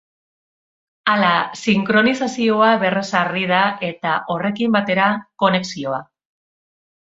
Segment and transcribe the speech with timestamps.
[1.11, 3.61] Hala, sinkronizazioa berrezarri da
[3.91, 5.09] eta horrekin batera,
[5.47, 6.05] konexioa.